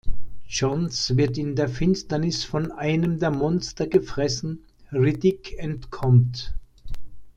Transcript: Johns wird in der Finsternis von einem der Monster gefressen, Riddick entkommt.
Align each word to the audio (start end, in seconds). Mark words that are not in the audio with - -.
Johns 0.47 1.15
wird 1.15 1.37
in 1.37 1.55
der 1.55 1.69
Finsternis 1.69 2.43
von 2.43 2.71
einem 2.71 3.19
der 3.19 3.29
Monster 3.29 3.85
gefressen, 3.85 4.65
Riddick 4.91 5.53
entkommt. 5.59 6.55